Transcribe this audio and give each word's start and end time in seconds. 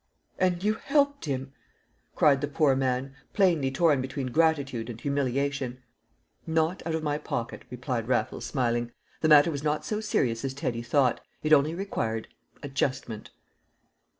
"And 0.39 0.63
you 0.63 0.73
helped 0.83 1.25
him?" 1.25 1.53
cried 2.15 2.41
the 2.41 2.47
poor 2.47 2.75
man, 2.75 3.13
plainly 3.33 3.69
torn 3.69 4.01
between 4.01 4.31
gratitude 4.31 4.89
and 4.89 4.99
humiliation. 4.99 5.79
"Not 6.47 6.81
out 6.87 6.95
of 6.95 7.03
my 7.03 7.19
pocket," 7.19 7.65
replied 7.69 8.07
Raffles, 8.07 8.47
smiling. 8.47 8.91
"The 9.21 9.29
matter 9.29 9.51
was 9.51 9.61
not 9.61 9.85
so 9.85 10.01
serious 10.01 10.43
as 10.43 10.55
Teddy 10.55 10.81
thought; 10.81 11.21
it 11.43 11.53
only 11.53 11.75
required 11.75 12.29
adjustment." 12.63 13.29